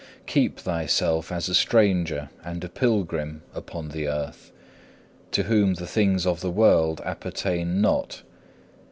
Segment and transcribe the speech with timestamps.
[0.25, 4.51] Keep thyself as a stranger and a pilgrim upon the earth,
[5.29, 8.23] to whom the things of the world appertain not.